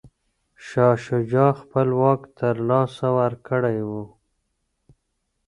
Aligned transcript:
شاه 0.67 0.95
شجاع 1.05 1.51
خپل 1.61 1.87
واک 2.01 2.21
له 2.41 2.49
لاسه 2.69 3.07
ورکړی 3.17 3.79
و. 3.89 3.91